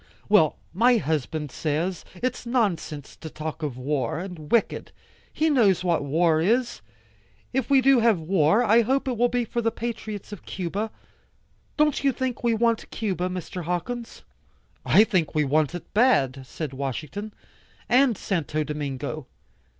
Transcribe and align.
"Well, 0.27 0.57
my 0.73 0.97
husband 0.97 1.51
says, 1.51 2.03
its 2.15 2.43
nonsense 2.43 3.15
to 3.17 3.29
talk 3.29 3.61
of 3.61 3.77
war, 3.77 4.17
and 4.17 4.51
wicked. 4.51 4.91
He 5.31 5.47
knows 5.47 5.83
what 5.83 6.03
war 6.03 6.41
is. 6.41 6.81
If 7.53 7.69
we 7.69 7.81
do 7.81 7.99
have 7.99 8.19
war, 8.19 8.63
I 8.63 8.81
hope 8.81 9.07
it 9.07 9.15
will 9.15 9.29
be 9.29 9.45
for 9.45 9.61
the 9.61 9.69
patriots 9.69 10.31
of 10.31 10.43
Cuba. 10.43 10.89
Don't 11.77 12.03
you 12.03 12.11
think 12.11 12.43
we 12.43 12.55
want 12.55 12.89
Cuba, 12.89 13.29
Mr. 13.29 13.65
Hawkins?" 13.65 14.23
"I 14.83 15.03
think 15.03 15.35
we 15.35 15.43
want 15.43 15.75
it 15.75 15.93
bad," 15.93 16.47
said 16.47 16.73
Washington. 16.73 17.31
"And 17.87 18.17
Santo 18.17 18.63
Domingo. 18.63 19.27